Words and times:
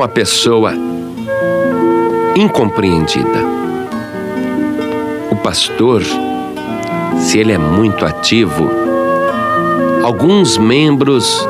uma 0.00 0.08
pessoa 0.08 0.72
incompreendida. 2.34 3.44
O 5.30 5.36
pastor, 5.36 6.02
se 7.18 7.38
ele 7.38 7.52
é 7.52 7.58
muito 7.58 8.06
ativo, 8.06 8.66
alguns 10.02 10.56
membros 10.56 11.46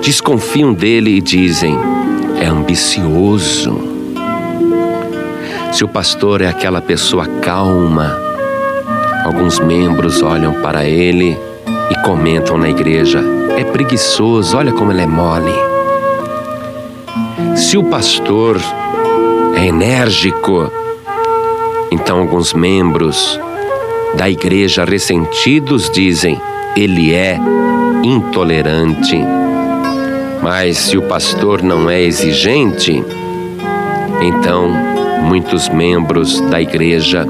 desconfiam 0.00 0.72
dele 0.72 1.16
e 1.16 1.20
dizem: 1.20 1.76
é 2.40 2.46
ambicioso. 2.46 3.80
Se 5.72 5.82
o 5.82 5.88
pastor 5.88 6.42
é 6.42 6.46
aquela 6.46 6.80
pessoa 6.80 7.26
calma, 7.42 8.16
alguns 9.24 9.58
membros 9.58 10.22
olham 10.22 10.54
para 10.62 10.84
ele 10.84 11.36
e 11.90 11.94
comentam 12.06 12.56
na 12.56 12.70
igreja: 12.70 13.20
é 13.58 13.64
preguiçoso, 13.64 14.56
olha 14.56 14.70
como 14.70 14.92
ele 14.92 15.02
é 15.02 15.06
mole. 15.08 15.69
Se 17.70 17.78
o 17.78 17.84
pastor 17.84 18.60
é 19.54 19.66
enérgico, 19.66 20.68
então 21.92 22.18
alguns 22.18 22.52
membros 22.52 23.38
da 24.16 24.28
igreja 24.28 24.84
ressentidos 24.84 25.88
dizem: 25.88 26.36
ele 26.76 27.14
é 27.14 27.38
intolerante. 28.02 29.24
Mas 30.42 30.78
se 30.78 30.98
o 30.98 31.02
pastor 31.02 31.62
não 31.62 31.88
é 31.88 32.02
exigente, 32.02 33.04
então 34.20 34.72
muitos 35.22 35.68
membros 35.68 36.40
da 36.40 36.60
igreja 36.60 37.24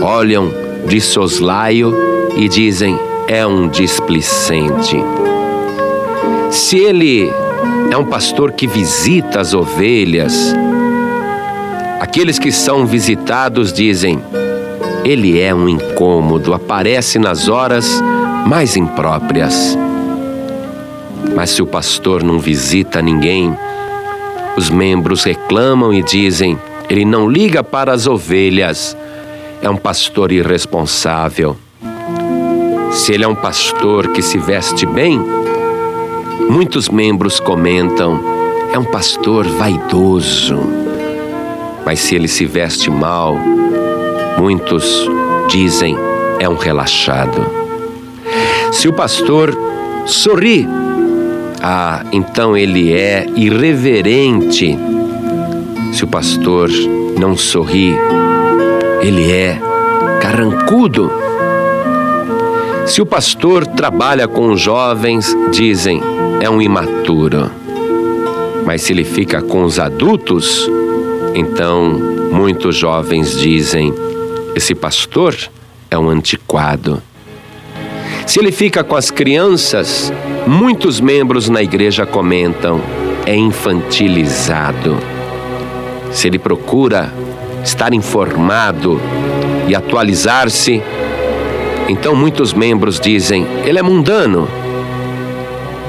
olham 0.00 0.52
de 0.86 1.00
soslaio 1.00 1.92
e 2.36 2.48
dizem: 2.48 2.96
é 3.26 3.44
um 3.44 3.66
displicente. 3.66 5.02
Se 6.48 6.78
ele 6.78 7.28
é 7.90 7.96
um 7.96 8.04
pastor 8.04 8.52
que 8.52 8.66
visita 8.66 9.40
as 9.40 9.54
ovelhas, 9.54 10.54
aqueles 12.00 12.38
que 12.38 12.50
são 12.50 12.86
visitados 12.86 13.72
dizem: 13.72 14.20
ele 15.04 15.40
é 15.40 15.54
um 15.54 15.68
incômodo, 15.68 16.54
aparece 16.54 17.18
nas 17.18 17.48
horas 17.48 18.02
mais 18.46 18.76
impróprias. 18.76 19.76
Mas 21.34 21.50
se 21.50 21.62
o 21.62 21.66
pastor 21.66 22.22
não 22.22 22.38
visita 22.38 23.00
ninguém, 23.00 23.56
os 24.56 24.68
membros 24.70 25.24
reclamam 25.24 25.92
e 25.92 26.02
dizem: 26.02 26.58
ele 26.88 27.04
não 27.04 27.28
liga 27.28 27.64
para 27.64 27.92
as 27.92 28.06
ovelhas, 28.06 28.96
é 29.62 29.70
um 29.70 29.76
pastor 29.76 30.32
irresponsável. 30.32 31.56
Se 32.92 33.12
ele 33.12 33.24
é 33.24 33.28
um 33.28 33.34
pastor 33.34 34.08
que 34.08 34.20
se 34.20 34.38
veste 34.38 34.84
bem, 34.84 35.18
muitos 36.52 36.90
membros 36.90 37.40
comentam: 37.40 38.20
é 38.72 38.78
um 38.78 38.84
pastor 38.84 39.46
vaidoso. 39.46 40.60
Mas 41.84 42.00
se 42.00 42.14
ele 42.14 42.28
se 42.28 42.44
veste 42.44 42.90
mal, 42.90 43.36
muitos 44.36 45.08
dizem: 45.48 45.96
é 46.38 46.48
um 46.48 46.56
relaxado. 46.56 47.44
Se 48.70 48.86
o 48.86 48.92
pastor 48.92 49.56
sorri, 50.04 50.68
ah, 51.62 52.04
então 52.12 52.54
ele 52.54 52.92
é 52.92 53.26
irreverente. 53.34 54.78
Se 55.92 56.04
o 56.04 56.06
pastor 56.06 56.68
não 57.18 57.34
sorri, 57.36 57.94
ele 59.00 59.32
é 59.32 59.58
carrancudo. 60.20 61.10
Se 62.86 63.00
o 63.00 63.06
pastor 63.06 63.66
trabalha 63.66 64.26
com 64.26 64.56
jovens, 64.56 65.34
dizem, 65.50 66.11
é 66.42 66.50
um 66.50 66.60
imaturo. 66.60 67.48
Mas 68.66 68.82
se 68.82 68.92
ele 68.92 69.04
fica 69.04 69.40
com 69.40 69.62
os 69.62 69.78
adultos, 69.78 70.68
então 71.36 71.92
muitos 72.32 72.74
jovens 72.74 73.38
dizem, 73.38 73.94
esse 74.52 74.74
pastor 74.74 75.36
é 75.88 75.96
um 75.96 76.10
antiquado. 76.10 77.00
Se 78.26 78.40
ele 78.40 78.50
fica 78.50 78.82
com 78.82 78.96
as 78.96 79.08
crianças, 79.08 80.12
muitos 80.44 81.00
membros 81.00 81.48
na 81.48 81.62
igreja 81.62 82.04
comentam: 82.04 82.80
é 83.24 83.36
infantilizado. 83.36 84.98
Se 86.10 86.26
ele 86.26 86.40
procura 86.40 87.12
estar 87.62 87.94
informado 87.94 89.00
e 89.68 89.76
atualizar-se, 89.76 90.82
então 91.88 92.16
muitos 92.16 92.52
membros 92.52 92.98
dizem: 92.98 93.46
ele 93.64 93.78
é 93.78 93.82
mundano. 93.82 94.61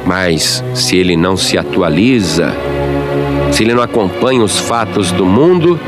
Mas 0.05 0.63
se 0.73 0.97
ele 0.97 1.15
não 1.15 1.37
se 1.37 1.57
atualiza, 1.57 2.53
se 3.51 3.63
ele 3.63 3.73
não 3.73 3.83
acompanha 3.83 4.43
os 4.43 4.59
fatos 4.59 5.11
do 5.11 5.25
mundo, 5.25 5.79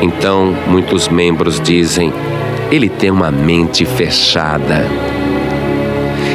então 0.00 0.54
muitos 0.66 1.08
membros 1.08 1.60
dizem: 1.60 2.12
ele 2.70 2.88
tem 2.88 3.10
uma 3.10 3.30
mente 3.30 3.84
fechada. 3.84 4.86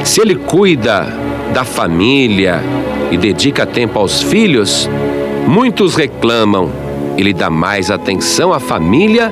Se 0.03 0.21
ele 0.21 0.35
cuida 0.35 1.07
da 1.53 1.63
família 1.63 2.61
e 3.09 3.17
dedica 3.17 3.65
tempo 3.65 3.97
aos 3.97 4.21
filhos, 4.21 4.89
muitos 5.47 5.95
reclamam, 5.95 6.69
ele 7.17 7.33
dá 7.33 7.49
mais 7.49 7.89
atenção 7.89 8.53
à 8.53 8.59
família 8.59 9.31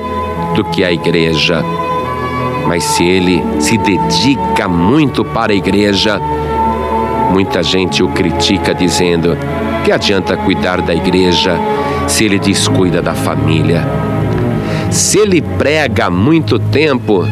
do 0.54 0.64
que 0.64 0.82
à 0.82 0.90
igreja. 0.90 1.62
Mas 2.66 2.82
se 2.82 3.04
ele 3.04 3.42
se 3.60 3.76
dedica 3.76 4.66
muito 4.66 5.24
para 5.24 5.52
a 5.52 5.56
igreja, 5.56 6.20
muita 7.30 7.62
gente 7.62 8.02
o 8.02 8.08
critica 8.08 8.74
dizendo: 8.74 9.36
que 9.84 9.92
adianta 9.92 10.36
cuidar 10.36 10.80
da 10.80 10.94
igreja 10.94 11.58
se 12.06 12.24
ele 12.24 12.38
descuida 12.38 13.02
da 13.02 13.14
família? 13.14 13.86
Se 14.90 15.18
ele 15.18 15.42
prega 15.42 16.08
muito 16.08 16.58
tempo, 16.58 17.26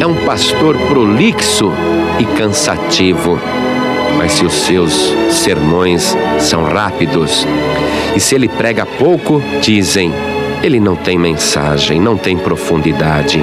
é 0.00 0.06
um 0.06 0.14
pastor 0.26 0.76
prolixo 0.88 1.72
e 2.18 2.24
cansativo. 2.36 3.38
Mas 4.18 4.32
se 4.32 4.44
os 4.44 4.52
seus 4.52 4.92
sermões 5.30 6.16
são 6.38 6.64
rápidos 6.64 7.46
e 8.14 8.20
se 8.20 8.34
ele 8.34 8.48
prega 8.48 8.86
pouco, 8.86 9.42
dizem, 9.60 10.12
ele 10.62 10.78
não 10.78 10.96
tem 10.96 11.18
mensagem, 11.18 12.00
não 12.00 12.16
tem 12.16 12.36
profundidade. 12.36 13.40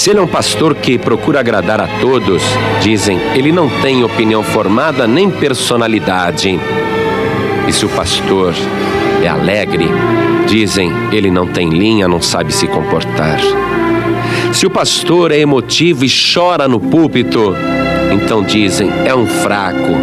Se 0.00 0.08
ele 0.08 0.18
é 0.18 0.22
um 0.22 0.26
pastor 0.26 0.76
que 0.76 0.98
procura 0.98 1.40
agradar 1.40 1.78
a 1.78 1.86
todos, 2.00 2.42
dizem, 2.80 3.20
ele 3.34 3.52
não 3.52 3.68
tem 3.82 4.02
opinião 4.02 4.42
formada 4.42 5.06
nem 5.06 5.30
personalidade. 5.30 6.58
E 7.68 7.70
se 7.70 7.84
o 7.84 7.88
pastor 7.90 8.54
é 9.22 9.28
alegre, 9.28 9.86
dizem, 10.46 10.90
ele 11.12 11.30
não 11.30 11.46
tem 11.46 11.68
linha, 11.68 12.08
não 12.08 12.22
sabe 12.22 12.50
se 12.50 12.66
comportar. 12.66 13.38
Se 14.54 14.64
o 14.64 14.70
pastor 14.70 15.32
é 15.32 15.38
emotivo 15.38 16.02
e 16.02 16.08
chora 16.08 16.66
no 16.66 16.80
púlpito, 16.80 17.54
então 18.10 18.42
dizem, 18.42 18.90
é 19.04 19.14
um 19.14 19.26
fraco, 19.26 19.94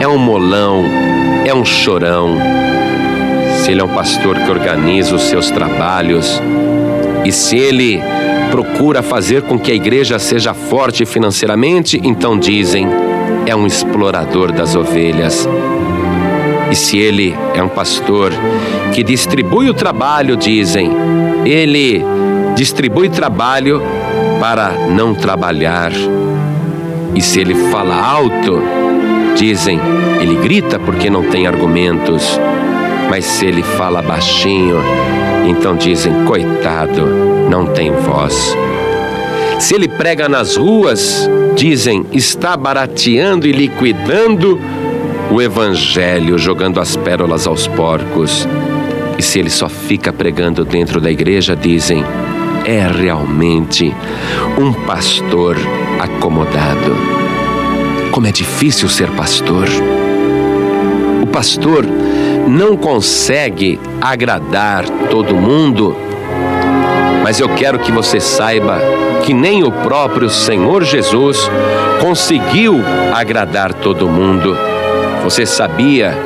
é 0.00 0.08
um 0.08 0.18
molão, 0.18 0.84
é 1.46 1.54
um 1.54 1.64
chorão. 1.64 2.36
Se 3.58 3.70
ele 3.70 3.82
é 3.82 3.84
um 3.84 3.94
pastor 3.94 4.36
que 4.36 4.50
organiza 4.50 5.14
os 5.14 5.22
seus 5.22 5.48
trabalhos 5.48 6.42
e 7.24 7.30
se 7.30 7.56
ele 7.56 8.02
procura 8.52 9.02
fazer 9.02 9.40
com 9.40 9.58
que 9.58 9.72
a 9.72 9.74
igreja 9.74 10.18
seja 10.18 10.52
forte 10.52 11.06
financeiramente, 11.06 11.98
então 12.04 12.38
dizem, 12.38 12.86
é 13.46 13.56
um 13.56 13.66
explorador 13.66 14.52
das 14.52 14.76
ovelhas. 14.76 15.48
E 16.70 16.76
se 16.76 16.98
ele 16.98 17.34
é 17.54 17.62
um 17.62 17.68
pastor 17.70 18.30
que 18.92 19.02
distribui 19.02 19.70
o 19.70 19.74
trabalho, 19.74 20.36
dizem, 20.36 20.90
ele 21.46 22.04
distribui 22.54 23.08
trabalho 23.08 23.80
para 24.38 24.72
não 24.90 25.14
trabalhar. 25.14 25.90
E 27.14 27.22
se 27.22 27.40
ele 27.40 27.54
fala 27.54 27.96
alto, 27.96 28.62
dizem, 29.34 29.80
ele 30.20 30.36
grita 30.36 30.78
porque 30.78 31.08
não 31.08 31.22
tem 31.22 31.46
argumentos. 31.46 32.38
Mas 33.08 33.24
se 33.24 33.46
ele 33.46 33.62
fala 33.62 34.02
baixinho, 34.02 34.76
então 35.46 35.76
dizem, 35.76 36.24
coitado, 36.24 37.06
não 37.50 37.66
tem 37.66 37.92
voz. 37.92 38.56
Se 39.58 39.74
ele 39.74 39.88
prega 39.88 40.28
nas 40.28 40.56
ruas, 40.56 41.28
dizem, 41.54 42.04
está 42.12 42.56
barateando 42.56 43.46
e 43.46 43.52
liquidando 43.52 44.58
o 45.30 45.40
Evangelho, 45.40 46.38
jogando 46.38 46.80
as 46.80 46.96
pérolas 46.96 47.46
aos 47.46 47.66
porcos. 47.66 48.46
E 49.18 49.22
se 49.22 49.38
ele 49.38 49.50
só 49.50 49.68
fica 49.68 50.12
pregando 50.12 50.64
dentro 50.64 51.00
da 51.00 51.10
igreja, 51.10 51.54
dizem, 51.54 52.04
é 52.64 52.86
realmente 52.86 53.94
um 54.58 54.72
pastor 54.72 55.56
acomodado. 55.98 56.96
Como 58.10 58.26
é 58.26 58.32
difícil 58.32 58.88
ser 58.88 59.08
pastor. 59.12 59.66
O 61.22 61.26
pastor 61.26 61.84
não 62.46 62.76
consegue 62.76 63.78
agradar 64.02 64.84
todo 65.10 65.36
mundo, 65.36 65.96
mas 67.22 67.38
eu 67.38 67.48
quero 67.50 67.78
que 67.78 67.92
você 67.92 68.18
saiba 68.18 68.80
que 69.24 69.32
nem 69.32 69.62
o 69.62 69.70
próprio 69.70 70.28
Senhor 70.28 70.82
Jesus 70.82 71.48
conseguiu 72.00 72.80
agradar 73.14 73.72
todo 73.72 74.08
mundo. 74.08 74.56
Você 75.22 75.46
sabia 75.46 76.18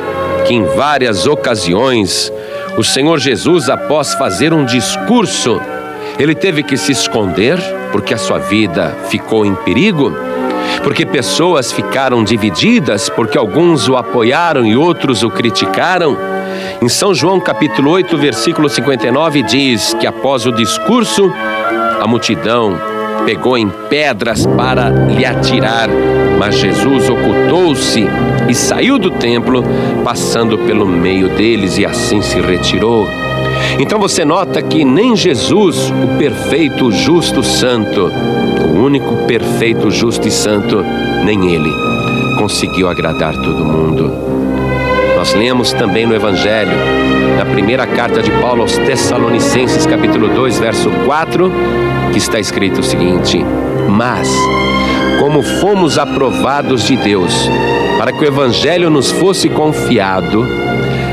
que 0.47 0.55
em 0.55 0.63
várias 0.63 1.27
ocasiões 1.27 2.33
o 2.75 2.83
Senhor 2.83 3.19
Jesus, 3.19 3.69
após 3.69 4.15
fazer 4.15 4.53
um 4.53 4.65
discurso, 4.65 5.61
ele 6.17 6.33
teve 6.33 6.63
que 6.63 6.77
se 6.77 6.91
esconder 6.91 7.59
porque 7.91 8.13
a 8.13 8.17
sua 8.17 8.39
vida 8.39 8.95
ficou 9.07 9.45
em 9.45 9.53
perigo, 9.53 10.11
porque 10.83 11.05
pessoas 11.05 11.71
ficaram 11.71 12.23
divididas, 12.23 13.07
porque 13.07 13.37
alguns 13.37 13.87
o 13.87 13.95
apoiaram 13.95 14.65
e 14.65 14.75
outros 14.75 15.21
o 15.21 15.29
criticaram. 15.29 16.36
Em 16.79 16.87
São 16.87 17.13
João 17.13 17.39
capítulo 17.39 17.89
8, 17.89 18.15
versículo 18.17 18.69
59 18.69 19.41
diz 19.41 19.95
que 19.95 20.05
após 20.05 20.45
o 20.45 20.51
discurso, 20.51 21.33
a 21.99 22.05
multidão 22.05 22.77
pegou 23.25 23.57
em 23.57 23.67
pedras 23.89 24.45
para 24.45 24.89
lhe 24.89 25.25
atirar, 25.25 25.89
mas 26.37 26.55
Jesus 26.55 27.09
ocultou-se 27.09 28.05
e 28.47 28.53
saiu 28.53 28.99
do 28.99 29.09
templo, 29.09 29.63
passando 30.03 30.55
pelo 30.59 30.85
meio 30.85 31.29
deles 31.29 31.79
e 31.79 31.85
assim 31.85 32.21
se 32.21 32.39
retirou. 32.39 33.07
Então 33.79 33.99
você 33.99 34.23
nota 34.23 34.61
que 34.61 34.85
nem 34.85 35.15
Jesus, 35.15 35.89
o 35.89 36.17
perfeito, 36.19 36.91
justo, 36.91 37.41
santo, 37.41 38.11
o 38.69 38.83
único 38.83 39.25
perfeito, 39.25 39.89
justo 39.89 40.27
e 40.27 40.31
santo, 40.31 40.85
nem 41.25 41.51
ele 41.51 41.71
conseguiu 42.37 42.87
agradar 42.87 43.33
todo 43.33 43.65
mundo. 43.65 44.46
Nós 45.27 45.35
lemos 45.35 45.73
também 45.73 46.05
no 46.05 46.15
Evangelho, 46.15 46.71
na 47.37 47.43
primeira 47.43 47.85
carta 47.85 48.21
de 48.21 48.31
Paulo 48.39 48.61
aos 48.61 48.77
Tessalonicenses, 48.77 49.85
capítulo 49.85 50.29
2, 50.29 50.57
verso 50.57 50.89
4, 51.03 51.51
que 52.13 52.17
está 52.17 52.39
escrito 52.39 52.79
o 52.79 52.83
seguinte: 52.83 53.43
Mas, 53.89 54.29
como 55.19 55.41
fomos 55.41 55.97
aprovados 55.97 56.83
de 56.83 56.95
Deus, 56.95 57.33
para 57.97 58.13
que 58.13 58.23
o 58.23 58.25
Evangelho 58.25 58.89
nos 58.89 59.11
fosse 59.11 59.49
confiado, 59.49 60.45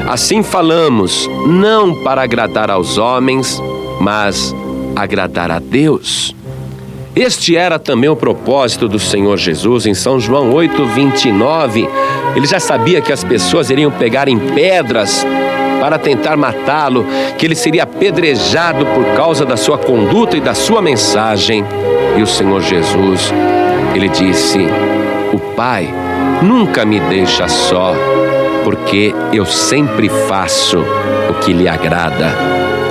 assim 0.06 0.44
falamos, 0.44 1.28
não 1.48 1.92
para 2.04 2.22
agradar 2.22 2.70
aos 2.70 2.98
homens, 2.98 3.60
mas 4.00 4.54
agradar 4.94 5.50
a 5.50 5.58
Deus. 5.58 6.36
Este 7.16 7.56
era 7.56 7.80
também 7.80 8.10
o 8.10 8.16
propósito 8.16 8.86
do 8.86 9.00
Senhor 9.00 9.36
Jesus 9.38 9.86
em 9.86 9.94
São 9.94 10.20
João 10.20 10.52
8, 10.52 10.86
29. 10.86 11.88
Ele 12.36 12.46
já 12.46 12.58
sabia 12.58 13.00
que 13.00 13.12
as 13.12 13.22
pessoas 13.22 13.70
iriam 13.70 13.90
pegar 13.90 14.28
em 14.28 14.38
pedras 14.38 15.24
para 15.80 15.98
tentar 15.98 16.36
matá-lo, 16.36 17.06
que 17.38 17.46
ele 17.46 17.54
seria 17.54 17.82
apedrejado 17.82 18.86
por 18.86 19.04
causa 19.16 19.44
da 19.44 19.56
sua 19.56 19.78
conduta 19.78 20.36
e 20.36 20.40
da 20.40 20.54
sua 20.54 20.80
mensagem. 20.80 21.64
E 22.16 22.22
o 22.22 22.26
Senhor 22.26 22.60
Jesus, 22.62 23.32
ele 23.94 24.08
disse: 24.08 24.66
O 25.32 25.38
Pai 25.38 25.92
nunca 26.42 26.84
me 26.84 26.98
deixa 27.00 27.46
só, 27.48 27.94
porque 28.64 29.14
eu 29.32 29.44
sempre 29.44 30.08
faço 30.08 30.78
o 31.30 31.34
que 31.34 31.52
lhe 31.52 31.68
agrada. 31.68 32.32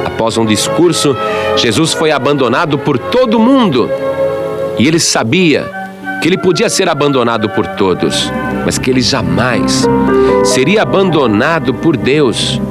Após 0.05 0.37
um 0.37 0.45
discurso, 0.45 1.17
Jesus 1.55 1.93
foi 1.93 2.11
abandonado 2.11 2.77
por 2.77 2.97
todo 2.97 3.39
mundo. 3.39 3.89
E 4.77 4.87
ele 4.87 4.99
sabia 4.99 5.82
que 6.23 6.29
ele 6.29 6.37
podia 6.37 6.69
ser 6.69 6.87
abandonado 6.87 7.49
por 7.49 7.67
todos, 7.67 8.31
mas 8.63 8.77
que 8.77 8.89
ele 8.89 9.01
jamais 9.01 9.85
seria 10.45 10.81
abandonado 10.81 11.73
por 11.73 11.97
Deus, 11.97 12.61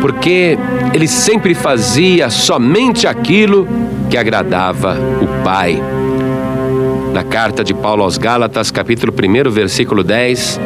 porque 0.00 0.58
ele 0.94 1.06
sempre 1.06 1.54
fazia 1.54 2.30
somente 2.30 3.06
aquilo 3.06 3.68
que 4.08 4.16
agradava 4.16 4.96
o 5.20 5.44
Pai. 5.44 5.78
Na 7.12 7.22
carta 7.22 7.62
de 7.62 7.74
Paulo 7.74 8.02
aos 8.04 8.16
Gálatas, 8.16 8.70
capítulo 8.70 9.12
1, 9.12 9.50
versículo 9.50 10.02
10, 10.02 10.58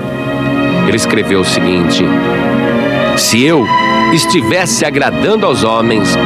ele 0.87 0.97
escreveu 0.97 1.41
o 1.41 1.45
seguinte: 1.45 2.05
Se 3.17 3.43
eu 3.43 3.67
estivesse 4.15 4.85
agradando 4.85 5.45
aos 5.45 5.65
homens, 5.65 6.17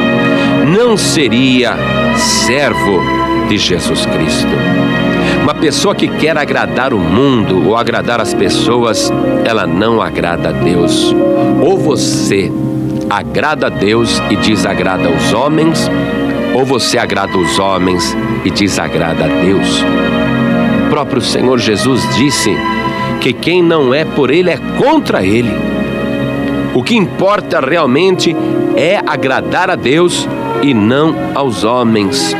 não 0.67 0.95
seria 0.95 1.73
servo 2.15 3.01
de 3.49 3.57
Jesus 3.57 4.05
Cristo. 4.05 4.83
Uma 5.43 5.53
pessoa 5.53 5.93
que 5.93 6.07
quer 6.07 6.37
agradar 6.37 6.93
o 6.93 6.97
mundo 6.97 7.67
ou 7.67 7.75
agradar 7.75 8.21
as 8.21 8.33
pessoas, 8.33 9.11
ela 9.43 9.67
não 9.67 10.01
agrada 10.01 10.47
a 10.47 10.51
Deus. 10.53 11.13
Ou 11.61 11.77
você 11.77 12.49
agrada 13.09 13.67
a 13.67 13.69
Deus 13.69 14.21
e 14.29 14.37
desagrada 14.37 15.09
os 15.09 15.33
homens, 15.33 15.91
ou 16.55 16.63
você 16.63 16.97
agrada 16.97 17.37
os 17.37 17.59
homens 17.59 18.15
e 18.45 18.49
desagrada 18.49 19.25
a 19.25 19.27
Deus. 19.27 19.83
O 20.85 20.89
próprio 20.89 21.21
Senhor 21.21 21.59
Jesus 21.59 22.01
disse 22.15 22.55
que 23.19 23.33
quem 23.33 23.61
não 23.61 23.93
é 23.93 24.05
por 24.05 24.31
Ele 24.31 24.49
é 24.49 24.57
contra 24.77 25.25
Ele. 25.25 25.51
O 26.73 26.81
que 26.81 26.95
importa 26.95 27.59
realmente 27.59 28.33
é 28.77 29.01
agradar 29.05 29.69
a 29.69 29.75
Deus 29.75 30.25
e 30.61 30.73
não 30.73 31.13
aos 31.35 31.65
homens. 31.65 32.33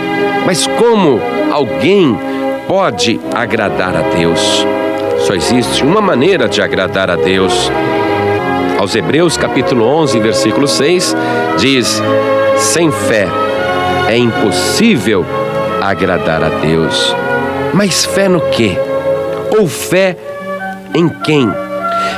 Mas 0.46 0.66
como 0.66 1.20
alguém 1.52 2.18
pode 2.68 3.20
agradar 3.34 3.96
a 3.96 4.02
Deus? 4.16 4.66
Só 5.20 5.34
existe 5.34 5.84
uma 5.84 6.02
maneira 6.02 6.48
de 6.48 6.62
agradar 6.62 7.10
a 7.10 7.16
Deus. 7.16 7.72
Aos 8.78 8.96
Hebreus, 8.96 9.38
capítulo 9.38 9.86
11, 9.86 10.20
versículo 10.20 10.68
6, 10.68 11.16
diz: 11.58 12.02
Sem 12.58 12.92
fé 12.92 13.28
é 14.10 14.18
impossível 14.18 15.26
agradar 15.82 16.44
a 16.44 16.50
Deus. 16.50 17.16
Mas 17.74 18.06
fé 18.06 18.28
no 18.28 18.42
quê? 18.52 18.78
Ou 19.58 19.68
fé 19.68 20.18
em 20.94 21.08
quem? 21.08 21.52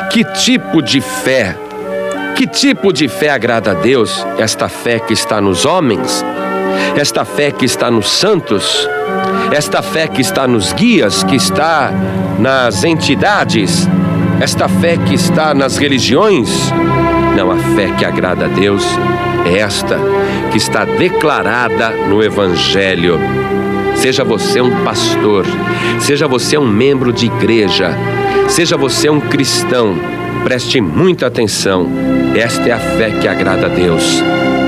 Que 0.10 0.24
tipo 0.24 0.82
de 0.82 1.02
fé? 1.02 1.56
Que 2.36 2.48
tipo 2.48 2.92
de 2.92 3.08
fé 3.08 3.30
agrada 3.30 3.72
a 3.72 3.74
Deus? 3.74 4.26
Esta 4.38 4.68
fé 4.68 5.00
que 5.00 5.14
está 5.14 5.40
nos 5.40 5.66
homens? 5.66 6.24
Esta 6.98 7.26
fé 7.26 7.52
que 7.52 7.66
está 7.66 7.92
nos 7.92 8.10
santos? 8.10 8.88
Esta 9.52 9.82
fé 9.82 10.08
que 10.08 10.22
está 10.22 10.48
nos 10.48 10.72
guias, 10.72 11.24
que 11.26 11.36
está 11.36 11.92
nas 12.40 12.86
entidades? 12.86 13.88
Esta 14.40 14.70
fé 14.70 14.96
que 14.98 15.14
está 15.14 15.54
nas 15.54 15.78
religiões? 15.78 16.50
Não, 17.36 17.52
a 17.52 17.58
fé 17.76 17.92
que 17.98 18.06
agrada 18.06 18.46
a 18.46 18.48
Deus 18.48 18.84
é 19.46 19.60
esta 19.60 20.00
que 20.52 20.58
está 20.58 20.86
declarada 20.86 21.90
no 21.90 22.24
Evangelho. 22.24 23.20
Seja 23.96 24.24
você 24.24 24.62
um 24.62 24.84
pastor, 24.86 25.46
seja 26.00 26.30
você 26.30 26.58
um 26.58 26.66
membro 26.66 27.12
de 27.12 27.26
igreja, 27.26 27.92
seja 28.48 28.78
você 28.78 29.10
um 29.10 29.20
cristão, 29.20 29.98
preste 30.46 30.80
muita 30.80 31.28
atenção. 31.28 31.90
Esta 32.36 32.70
é 32.70 32.72
a 32.72 32.80
fé 32.80 33.12
que 33.12 33.28
agrada 33.28 33.66
a 33.66 33.70
Deus. 33.70 34.24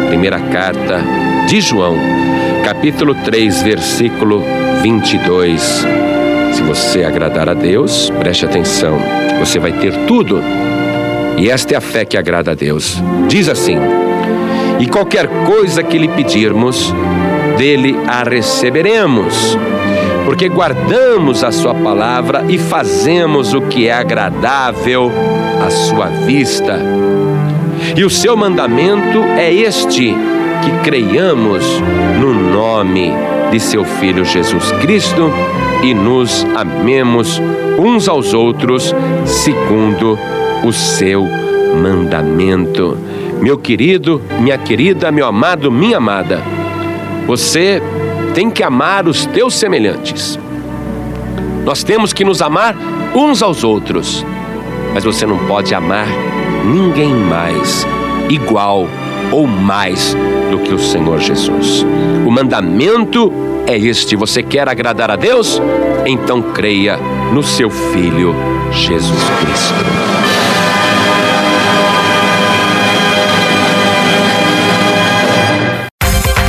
Primeira 0.08 0.40
carta 0.40 1.02
de 1.48 1.62
João, 1.62 1.96
capítulo 2.64 3.14
3, 3.14 3.62
versículo 3.62 4.44
22. 4.82 5.86
Se 6.54 6.62
você 6.62 7.04
agradar 7.04 7.50
a 7.50 7.54
Deus, 7.54 8.10
preste 8.20 8.46
atenção, 8.46 8.98
você 9.40 9.60
vai 9.60 9.74
ter 9.74 9.94
tudo. 10.06 10.42
E 11.38 11.50
esta 11.50 11.74
é 11.74 11.78
a 11.78 11.82
fé 11.82 12.06
que 12.06 12.18
agrada 12.18 12.52
a 12.52 12.56
Deus. 12.56 13.02
Diz 13.28 13.50
assim: 13.50 13.78
E 14.80 14.88
qualquer 14.88 15.28
coisa 15.46 15.84
que 15.84 15.98
lhe 15.98 16.08
pedirmos, 16.08 16.94
dele 17.58 17.96
a 18.08 18.24
receberemos 18.24 19.58
porque 20.28 20.50
guardamos 20.50 21.42
a 21.42 21.54
Sua 21.54 21.74
palavra 21.74 22.44
e 22.50 22.58
fazemos 22.58 23.54
o 23.54 23.62
que 23.62 23.88
é 23.88 23.94
agradável 23.94 25.10
à 25.66 25.70
Sua 25.70 26.08
vista. 26.08 26.78
E 27.96 28.04
o 28.04 28.10
seu 28.10 28.36
mandamento 28.36 29.24
é 29.38 29.54
este: 29.54 30.16
que 30.64 30.72
creiamos 30.84 31.64
no 32.20 32.34
nome 32.34 33.12
de 33.52 33.60
seu 33.60 33.84
Filho 33.84 34.26
Jesus 34.26 34.72
Cristo 34.82 35.32
e 35.84 35.94
nos 35.94 36.46
amemos 36.56 37.42
uns 37.78 38.08
aos 38.08 38.34
outros 38.34 38.94
segundo 39.26 40.18
o 40.64 40.74
seu 40.74 41.28
mandamento. 41.82 42.98
Meu 43.40 43.58
querido, 43.58 44.22
minha 44.40 44.58
querida, 44.58 45.12
meu 45.12 45.28
amado, 45.28 45.72
minha 45.72 45.98
amada, 45.98 46.42
você 47.28 47.82
tem 48.34 48.50
que 48.50 48.64
amar 48.64 49.08
os 49.08 49.26
teus 49.28 49.56
semelhantes. 49.56 50.40
Nós 51.64 51.84
temos 51.84 52.14
que 52.14 52.24
nos 52.24 52.42
amar 52.42 52.76
uns 53.14 53.42
aos 53.42 53.64
outros. 53.64 54.26
Mas 54.94 55.04
você 55.04 55.26
não 55.26 55.38
pode 55.46 55.76
amar 55.76 56.08
ninguém 56.68 57.14
mais 57.14 57.86
igual 58.30 58.88
ou 59.32 59.48
mais 59.48 60.16
do 60.52 60.60
que 60.60 60.74
o 60.74 60.80
Senhor 60.80 61.20
Jesus. 61.20 61.86
O 62.26 62.32
mandamento 62.32 63.32
é 63.66 63.78
este: 63.78 64.16
você 64.16 64.44
quer 64.44 64.68
agradar 64.68 65.12
a 65.12 65.16
Deus? 65.16 65.62
Então 66.06 66.42
creia 66.42 66.98
no 67.34 67.44
seu 67.44 67.70
Filho 67.70 68.36
Jesus 68.72 69.24
Cristo. 69.42 70.07